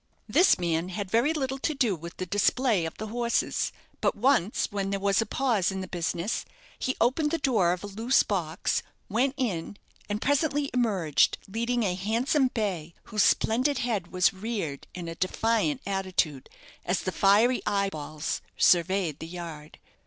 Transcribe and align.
This 0.27 0.57
man 0.57 0.89
had 0.89 1.11
very 1.11 1.31
little 1.31 1.59
to 1.59 1.75
do 1.75 1.95
with 1.95 2.17
the 2.17 2.25
display 2.25 2.85
of 2.87 2.97
the 2.97 3.05
horses; 3.13 3.71
but 4.01 4.15
once, 4.17 4.67
when 4.71 4.89
there 4.89 4.99
was 4.99 5.21
a 5.21 5.27
pause 5.27 5.69
in 5.71 5.81
the 5.81 5.87
business, 5.87 6.43
he 6.79 6.95
opened 6.99 7.29
the 7.29 7.37
door 7.37 7.71
of 7.71 7.83
a 7.83 7.85
loose 7.85 8.23
box, 8.23 8.81
went 9.09 9.35
in, 9.37 9.77
and 10.09 10.19
presently 10.19 10.71
emerged, 10.73 11.37
leading 11.47 11.83
a 11.83 11.93
handsome 11.93 12.47
bay, 12.47 12.95
whose 13.13 13.21
splendid 13.21 13.77
head 13.77 14.07
was 14.11 14.33
reared 14.33 14.87
in 14.95 15.07
a 15.07 15.13
defiant 15.13 15.81
attitude, 15.85 16.49
as 16.83 17.01
the 17.01 17.11
fiery 17.11 17.61
eyeballs 17.67 18.41
surveyed 18.57 19.19
the 19.19 19.27
yard. 19.27 19.77